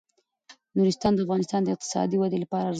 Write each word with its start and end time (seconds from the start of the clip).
نورستان 0.77 1.11
د 1.15 1.19
افغانستان 1.25 1.61
د 1.63 1.67
اقتصادي 1.75 2.15
ودې 2.17 2.37
لپاره 2.43 2.47
ارزښت 2.61 2.67
لري. 2.67 2.69